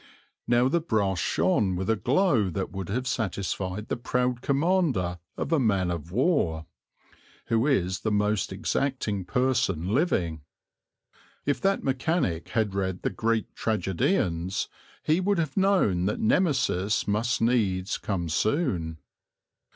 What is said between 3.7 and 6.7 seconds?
the proud commander of a man of war,